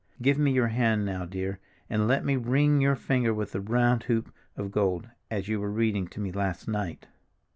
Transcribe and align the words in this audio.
Give 0.19 0.39
me 0.39 0.51
your 0.51 0.69
hand 0.69 1.05
now, 1.05 1.25
dear, 1.25 1.59
and 1.87 2.07
let 2.07 2.25
me 2.25 2.35
'ring 2.35 2.81
your 2.81 2.95
finger 2.95 3.35
with 3.35 3.51
the 3.51 3.61
round 3.61 4.05
hoop 4.05 4.33
of 4.57 4.71
gold,' 4.71 5.09
as 5.29 5.47
you 5.47 5.59
were 5.59 5.69
reading 5.69 6.07
to 6.07 6.19
me 6.19 6.31
last 6.31 6.67
night." 6.67 7.05